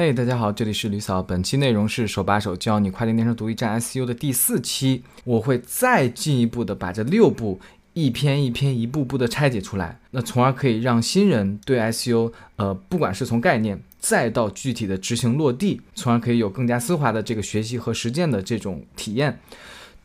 [0.00, 1.20] 嘿，大家好，这里是吕嫂。
[1.20, 7.58] 本期内容是手把手教你跨境电商独立站 SU 的第四期，我会再进一步的把这六步
[7.94, 19.40] 一篇一篇、一步步的拆解出来，那从而可以让新人对 SU，呃，不管是从概念再到具体的执行落地，从而可以有更加丝滑的这个学习和实践的这种体验。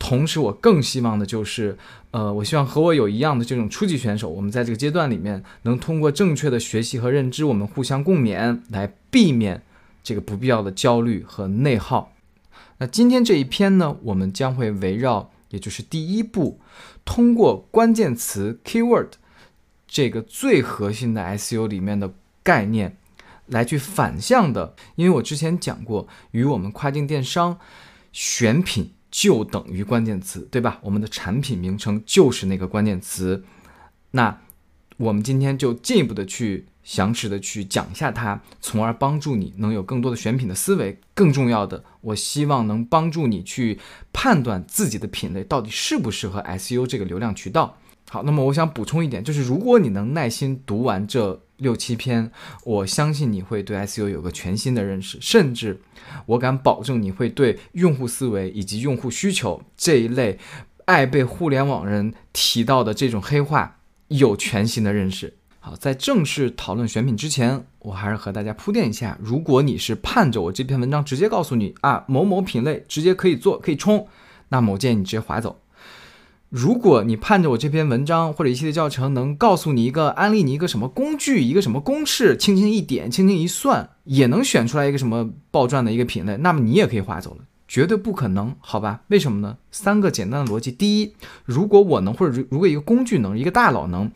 [0.00, 1.78] 同时，我更希望的就是，
[2.10, 9.62] 呃，我希望和我有一样的这种初级选手，我们在这个阶段里面能通过正确的学习和认知，我们互相共勉，来避免。
[10.04, 12.12] 这个不必要的焦虑和内耗。
[12.78, 16.60] 那今天这一篇呢，我们将会围绕，也就是第一步，
[17.04, 19.08] 通过关键词 keyword
[19.88, 22.12] 这个最核心的 SEO 里面的
[22.42, 22.96] 概念，
[23.46, 24.74] 来去反向的。
[24.96, 27.58] 因为我之前讲过，与我们跨境电商
[28.12, 30.78] 选品就等于关键词，对吧？
[30.82, 33.44] 我们的产品名称就是那个关键词。
[34.10, 34.40] 那
[34.96, 36.66] 我们今天就进一步的去。
[36.84, 41.00] 详实的去讲一下它，从而帮助你能有更多的选品的思维。
[41.14, 43.78] 更重要的，我希望能帮助你去
[44.12, 47.78] 判断自己的品类到底适不适合 SU 这个流量渠道。
[48.10, 52.30] 好，那么我想补充一点，就是如果你能耐心读完这六七篇，
[52.64, 55.80] 我相信你会对 SU 有个全新的认识，甚至
[56.26, 60.38] 我敢保证你会对用户思维以及用户需求这一类
[60.84, 63.78] 爱被互联网人提到的这种黑话
[64.18, 65.34] 有全新的认识。
[65.60, 74.06] 好，在正式讨论选品之前，我还是和大家铺垫一下：如果你是盼着我这篇文章直接告诉你啊某某品类直接可以做可以冲，
[74.50, 75.56] 那么我建议你直接划走；
[76.50, 89.02] 如果你盼着我这篇文章或者一系列教程能告诉你一个安利你一个什么工具一个什么公式，轻轻一点轻轻一算也能选出来一个什么爆赚的一个品类，那么你也可以划走了，绝对不可能，好吧？
[89.08, 89.58] 为什么呢？
[89.70, 94.10] 三个简单的逻辑：第一，如果我能，或者如果一个工具能，一个大佬能。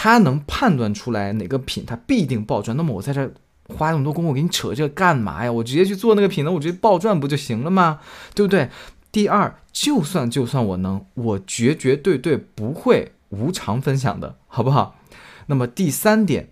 [0.00, 3.28] 他能判断出来哪个品它必定爆赚，那么我在这
[3.64, 5.50] 花那么多功夫给你扯这个干嘛呀？
[5.50, 7.98] 我直接去做那个品呢，我直接爆赚不就行了吗？
[8.32, 8.70] 对不对？
[9.10, 15.00] 第二，就算就算我能，我绝绝对对不会无偿分享的，好不好？
[15.46, 16.50] 那么第三点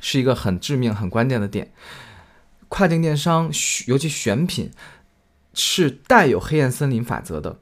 [0.00, 1.70] 是一个很致命、很关键的点，
[2.68, 3.48] 跨境电商
[3.86, 4.72] 尤其选品
[5.54, 7.58] 是带有黑暗森林法则的。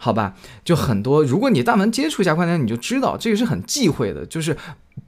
[0.00, 0.34] 好吧，
[0.64, 1.24] 就很多。
[1.24, 4.56] 如果你但凡接触一下关键，你就知道这个是很忌讳的，就是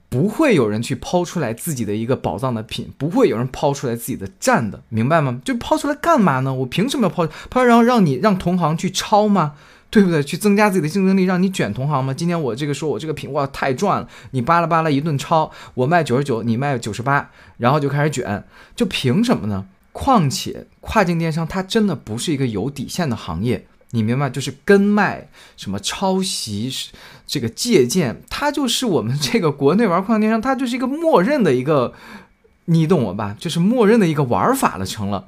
[0.09, 5.41] 不会有人去抛出来自己的一个宝藏的品，不会有人抛出来自己的站的，明白吗？
[5.45, 6.53] 就抛出来干嘛呢？
[6.53, 7.63] 我凭什么要抛抛？
[7.63, 9.55] 然后让你让同行去抄吗？
[9.91, 10.21] 对不对？
[10.25, 12.13] 去增加自己的竞争力，让你卷同行吗？
[12.13, 19.67] 今天我这个说我这个品哇太赚了，你巴拉巴拉一顿抄，我卖九十九，你卖九十八，然后就开始卷，就凭什么呢？
[19.93, 23.67] 况且跨境电商它真的不是一个有底线的行业。
[23.93, 26.73] 你明白，就是跟卖、什么抄袭、
[27.27, 31.93] 这个借鉴，它就是我们这个国内玩跨境电商，它就是一个默认的一个，
[32.67, 33.35] 你懂我吧？
[33.37, 35.27] 就是默认的一个玩法了，成了。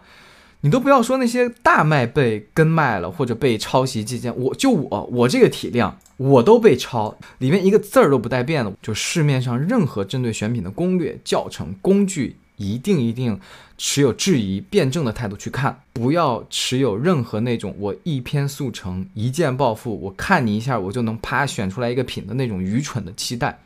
[0.61, 8.73] 你都不要说那些大卖被跟卖了或者被抄袭借鉴，我就我我这个体量，我都被抄，里面一个字儿都不带变的。
[8.81, 12.37] 就市面上任何针对选品的攻略、教程、工具。
[12.63, 13.41] 一定一定
[13.77, 23.59] 持有质疑、辩证的态度去看，不要持有任何那种我一篇速成、一键暴富，我看你一下我就能啪选出来一个品的那种愚蠢的期待。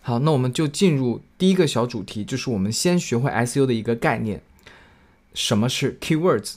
[0.00, 4.42] 好，那我们就进入第一个小主题，就是我们先学会 SU 的一个概念，
[5.34, 6.54] 什么是 keywords？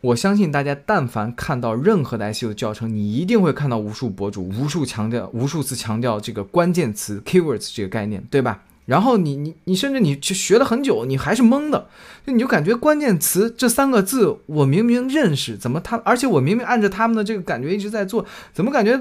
[0.00, 8.64] 我相信大家但凡看到任何的 SU 的教程，你一定会看到无数博主无数强调、无数次强调这个关键词 keywords 这个概念，对吧？
[8.86, 11.86] 然后你你你甚至你去学了很久，你还是懵的，
[12.26, 19.00] 就你就感觉关键词这三个字我明明认识，怎么他而且我明明按照他们的这个感觉一直在做，怎么感觉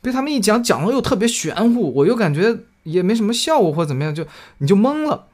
[0.00, 4.24] 被他们一讲讲的又特别玄乎，我又感觉也没什么效果或怎么样，就
[4.58, 5.26] 你就懵了。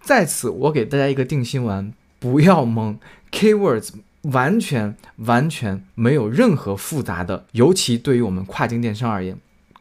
[0.00, 2.96] 在此我给大家一个定心丸，不要懵
[3.30, 3.90] ，keywords
[4.22, 9.36] 完全完全没有任何复杂的，尤其对于我们跨境电商而言。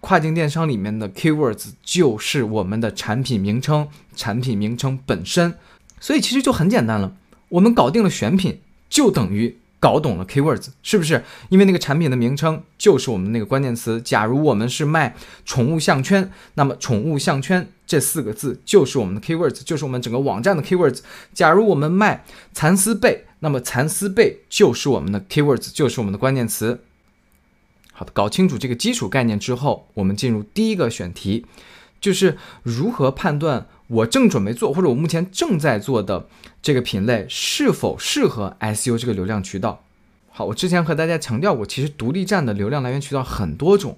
[0.05, 5.55] 跨境电商里面的 keywords 就是我们的产品名称，产品名称本身，
[5.99, 7.15] 所以其实就很简单了。
[7.49, 11.23] 我们搞定了选品，就等于搞懂了 keywords，是不是？
[11.49, 13.99] 因为那个产品的名称就是我们那个关键词。
[13.99, 20.99] 假如我们是卖宠物项圈，那么宠物项圈这四个字就是我们的 keywords，就是我们整个网站的 keywords。
[21.33, 26.81] 假如我们卖蚕丝被，那么蚕丝被就是我们的 keywords，就是我们的关键词。
[27.97, 31.45] 好的，搞清楚这个基础概念之后，我们进入第一个选题，
[32.01, 36.27] 就是如何判断我正准备做或者我目前正在做的
[36.61, 39.85] 这个品类是否适合 SU 这个流量渠道。
[40.29, 43.97] 好，我之前和大家强调过，其实独立站的流量来源渠道很多种，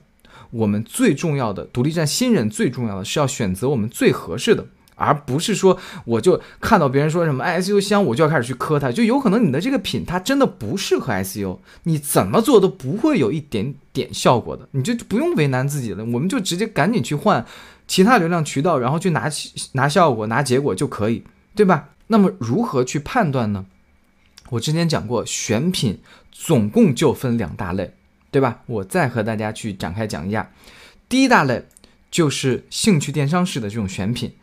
[0.51, 4.67] 我们最重要的独立站新人最重要的是要选择我们最合适的。
[4.97, 17.45] 而不是说我就看到别人说什么 S U 香，我就要开始去磕它，就有可能你的这个品它真的不适合 S U，你怎么做都不会有一点点效果的，你就不用为难自己了，我们就直接赶紧去换
[17.87, 19.29] 其他流量渠道，然后去拿
[19.73, 21.23] 拿效果拿结果就可以，
[21.55, 21.89] 对吧？
[22.07, 23.65] 那么如何去判断呢？
[24.49, 25.99] 我之前讲过，选品
[26.31, 27.93] 总共就分两大类，
[28.31, 28.61] 对吧？
[28.65, 30.49] 我再和大家去展开讲一下。
[31.09, 31.65] 第一大类
[32.09, 34.33] 就是兴趣电商式的这种选品，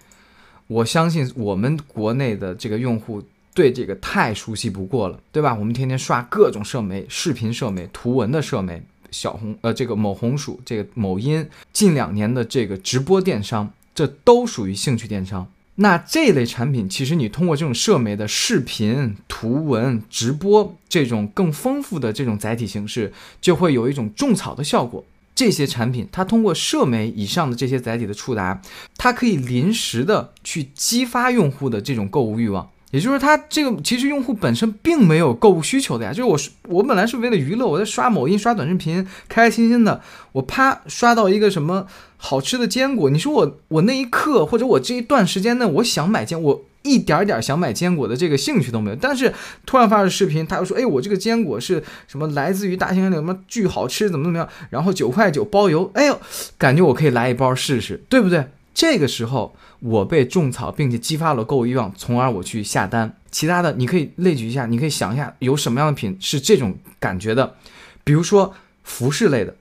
[0.67, 3.23] 我相信我们国内的这个用户
[3.55, 5.55] 对这个太熟悉不过了，对吧？
[5.55, 15.47] 我们天天刷各种社媒、视频社媒、图文的社媒，小红呃这个某红薯、这个某音，近两年的这个直播电商，这都属于兴趣电商。
[15.77, 25.05] 那这类产品，其实你通过这种社媒的视频、图文、直播这种更丰富的这种载体形式，就会有一种种草的效果。
[25.35, 28.61] 这些产品，它通过社媒以上的这些载体的触达，
[28.97, 32.71] 它可以临时的去激发用户的这种购物欲望。
[32.93, 40.01] 也就是它这个其实用户本身并没有购物需求的呀，就是我我本来是为了娱乐，我在刷某音、刷短视频，开开心心的，
[40.31, 49.35] 我啪刷到一个什么好吃的坚果，你说我我那一刻或者我这一段时间内，我想买坚，果一点点想买坚果的这个兴趣都没有，但是
[49.67, 56.21] 突然发的视频，他又说，哎，我这个坚果是什么来自于大兴安岭，什么巨好吃，怎么怎么样，然后九块九包邮，哎呦，
[56.57, 58.47] 感觉我可以来一包试试，对不对？
[58.73, 59.57] 这个时候。
[59.81, 63.15] 我被种草，并且激发了购物欲望，从而我去下单。
[63.31, 67.55] 其他的你可以列举一下，你可以想一下有什么样的品是这种感觉的，
[68.03, 69.55] 比如说服饰类的，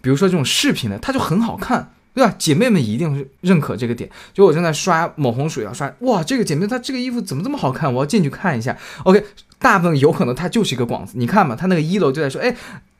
[0.00, 2.34] 比如说这种饰品的，它就很好看，对吧？
[2.36, 4.10] 姐妹们一定是认可这个点。
[4.34, 7.94] 就我正在刷某红薯，要刷哇，这个姐妹她这个衣服怎么这么好看？
[7.94, 8.76] 我要进去看一下。
[9.04, 9.24] OK，
[9.60, 12.56] 大部分有可能她就是一个广子，你看嘛，她那个一楼就在说，哎，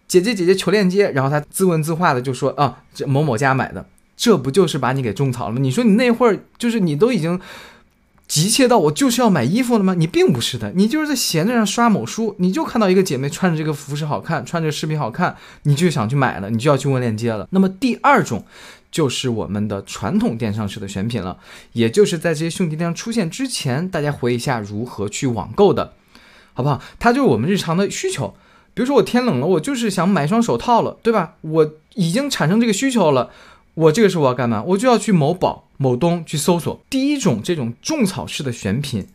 [0.06, 3.84] 姐姐姐姐求链接，然后她自问自话的就说啊，这某某家买的。
[4.16, 5.60] 这不就是把你给种草了吗？
[5.60, 7.40] 你说你那会儿就是你都已经
[8.26, 9.94] 急切到我就是要买衣服了吗？
[9.94, 17.46] 你并不是的，你就是在闲着上刷某书，你就看到一个姐妹穿着这个服饰好看，穿着视频好看，你就想去买了，你就要去问链接了。
[17.52, 18.44] 那么第二种
[18.90, 21.38] 就是我们的传统电商式的选品了，
[21.72, 25.94] 也就是在这些兄弟电商出现之前，大家回忆一下如何去网购的，
[26.54, 26.82] 好不好？
[26.98, 28.34] 它就是我们日常的需求，
[28.74, 31.34] 比如说我天冷了，我就是想买双手套了，对吧？
[31.42, 33.30] 我已经产生这个需求了。
[33.74, 34.62] 我这个时候我要干嘛？
[34.62, 36.82] 我就要去某宝、某东去搜索。
[36.90, 39.06] 第一种这种种草式的选品，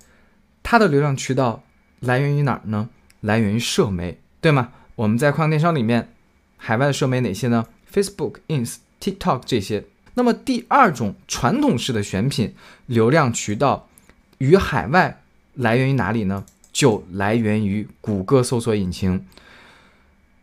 [0.62, 1.64] 它的流量渠道
[2.00, 2.88] 来源于哪儿呢？
[3.20, 4.70] 来源于社媒，对吗？
[4.96, 6.14] 我们在跨境电商里面，
[6.56, 9.84] 海外的社媒哪些呢？Facebook、Ins、TikTok 这些。
[10.14, 12.54] 那么第二种传统式的选品
[12.86, 13.90] 流量渠道
[14.38, 15.22] 与海外
[15.56, 16.46] 来源于哪里呢？
[16.72, 19.26] 就来源于谷歌搜索引擎。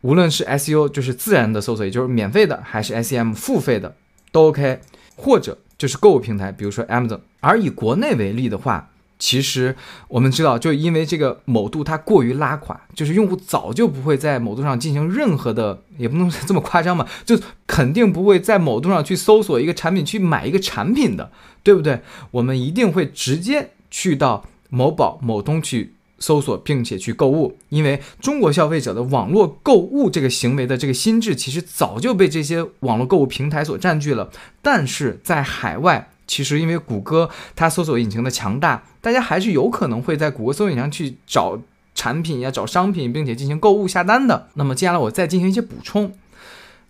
[0.02, 3.96] 无论是 SEO 就是自然的搜索，也就是免费的，还是 SEM 付费的。
[4.32, 4.80] 都 OK，
[5.16, 7.20] 或者就是购物平台，比如说 Amazon。
[7.40, 8.90] 而以国内为例的话，
[9.20, 9.76] 其实
[10.08, 17.38] 我们知道，就因为这个某度它过于拉垮，就是用户早就不会在某度上进行任何的，也不能这么夸张嘛，就
[17.68, 21.30] 肯定不会在某度上去搜索一个产品去买一个产品的，
[21.62, 22.00] 对不对？
[22.32, 25.94] 我们一定会直接去到某宝、某东去。
[26.22, 34.30] 搜索并且去购物，因为中国消费者的网络购物这个行为的这个心智，其实早就被这些网络购物平台所占据了。
[34.60, 41.60] 但是在海外，其实因为谷歌它搜索引擎的强大，大家还是有可能会在谷歌搜索引擎去找
[41.96, 44.46] 产品呀、找商品，并且进行购物下单的。
[44.54, 46.12] 那么接下来我再进行一些补充，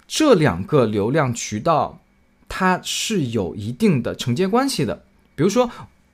[0.07, 2.01] 这两个流量渠道
[2.51, 5.05] 它是有一定的承接关系的，
[5.35, 5.71] 比如说。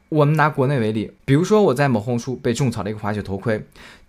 [0.09, 3.67] 我们拿国内为例，比如说我在某红书被种草了一个滑雪头盔，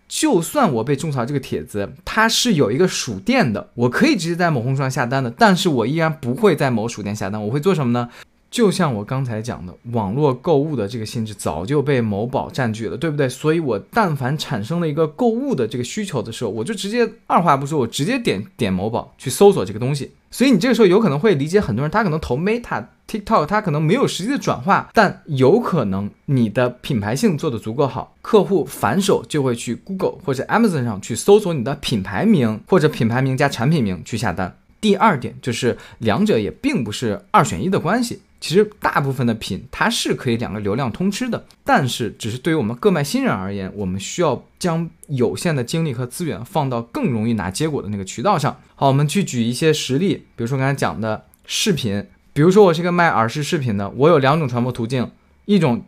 [0.07, 8.09] 就算我被种草这个帖子，它是有一个属店的，我可以直接在某红书上下单的，但是我依然不会在某属店下单，我会做什么呢？
[8.49, 13.27] 就像我刚才讲的，网络购物的这个性质早就被某宝占据了，对不对？
[13.27, 20.11] 所以我但凡产生了一个购物的这个需求的时候，我就直接二话不说，我直接点点某宝去搜索这个东西。
[20.29, 22.85] 所以你这个时候有可能会理解很多人，他可能投 Meta。
[23.07, 34.57] TikTok 他可能没有实际的转化，但有可能你的品牌性做得足够好，客户反手就会去 Google 或者 Amazon 上去搜索你的品牌名或者品牌名加产品名去下单。
[34.81, 48.59] 第二点就是两者也并不是二选一的关系，其实大部分的品它是可以两个流量通吃的，但是只是对于我们各卖新人而言，我们需要将有限的精力和资源放到更容易拿结果的那个渠道上。
[48.75, 52.05] 好，我们去举一些实例，比如说刚才讲的视频。
[52.33, 55.09] 比如说，我是一个卖耳饰饰品的，我有两种传播途径，
[55.45, 55.83] 一种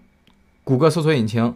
[0.63, 1.53] 谷歌搜索引擎，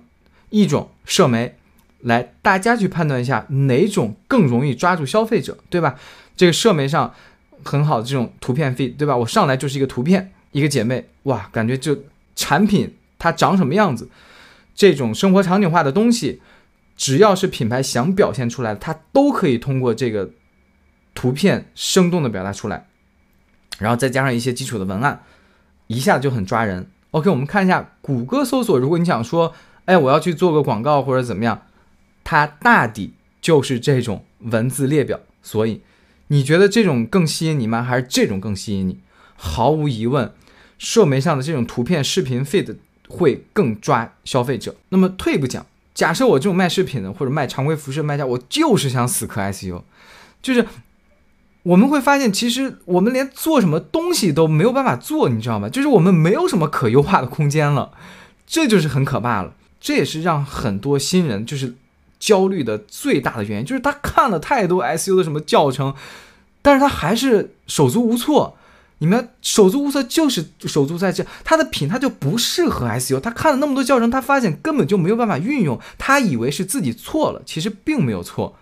[0.52, 1.56] 一种社媒。
[2.02, 5.96] 来，大家去判断一下哪种更容易抓住消费者，对吧？
[6.38, 7.12] 这个社媒上
[7.64, 9.18] 很好的这种图片 feed，对吧？
[9.18, 12.04] 我上来就是一个图片，一个姐妹，哇，感觉就
[12.36, 12.96] 产品。
[13.20, 14.10] 它长什么样子，
[14.76, 16.42] 这种生活场景化的东西，
[16.98, 20.32] 只要是品牌想表现出来的，它都可以通过这个
[21.16, 22.86] 图片生动的表达出来，
[23.80, 25.24] 然后再加上一些基础的文案，
[25.88, 26.90] 一下子就很抓人。
[27.12, 29.54] OK，我们看一下谷歌搜索，如果你想说，
[29.86, 31.68] 哎，我要去做个广告或者怎么样，
[32.26, 35.22] 它大抵就是这种文字列表。
[35.42, 35.82] 所以，
[36.28, 37.82] 你觉得这种更吸引你吗？
[37.82, 39.00] 还是这种更吸引你？
[39.38, 40.34] 毫无疑问，
[40.84, 42.76] 社媒上的这种图片、视频 feed
[43.08, 44.76] 会更抓消费者。
[44.90, 49.84] 那么退一步讲，假设我这种卖饰品的或者卖常规服饰卖家，我就是想死磕 SEO，
[50.42, 50.68] 就是
[51.64, 55.70] 我们会发现，其实我们连做什么东西都没有办法做，你知道吗？
[55.70, 57.94] 就是我们没有什么可优化的空间了，
[58.46, 59.56] 这就是很可怕了。
[59.80, 61.76] 这也是让很多新人就是
[62.20, 65.96] 焦虑的最大的原因，就是他看了太多 SEO 的什么教程，
[66.62, 68.58] 但是他还是手足无措。
[69.04, 73.20] 你们手足无措，就是手足在这，他的品他就不适合 SEO。
[73.20, 75.78] 他看了那么多教程，他发现根本就没有办法运用。
[75.98, 78.56] 他以为是自己错了，其实并没有错。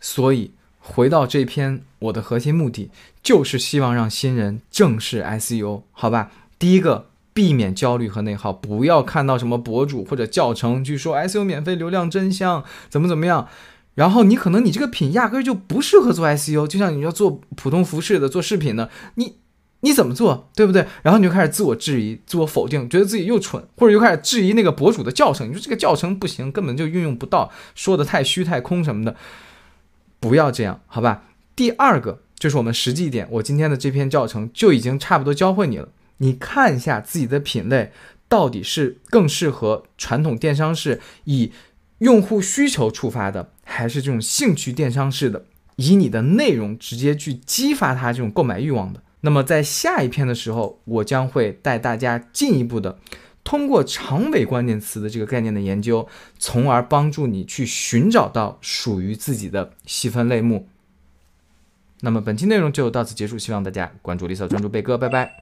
[0.00, 2.90] 所以回到这篇，我的核心目的
[3.22, 6.32] 就是希望让新人正视 SEO，好吧？
[6.58, 13.46] 第一个，避免焦虑和内耗，不要看到什么博主或者教程去说 SEO 免费流量真香，怎么怎么样。
[13.94, 19.36] 然后你可能你这个品压根就不适合做 SEO，就像你要做普通服饰的、做饰品的，你。
[19.80, 20.86] 你怎么做，对不对？
[21.02, 25.48] 然后你就开始自我质疑、自我否定，觉得自己又蠢，或者又开始质疑那个博主的教程。
[25.48, 29.14] 你说这个教程不行，根本就运用不到，说的太虚太空什么的，
[30.18, 31.24] 不要这样，好吧？
[31.54, 35.88] 第二个就是我们实际一点，我今天的这篇教程就已经差不多教会你了。
[36.18, 37.92] 你看一下自己的品类
[38.28, 41.52] 到底是更适合传统电商式以
[41.98, 45.44] 用户需求触发的，还是这种兴趣电商式的，
[45.76, 49.02] 以你的内容直接去激发他这种购买欲望的。
[49.20, 52.98] 那么在下一篇的时候，我将会带大家进一步的
[53.42, 56.06] 通过长尾关键词的这个概念的研究，
[56.38, 60.68] 从而帮助你去寻找到属于自己的细分类目。
[62.00, 65.36] 那么本期内容就到此结束，希望大家关注李嫂，专注贝哥，拜拜。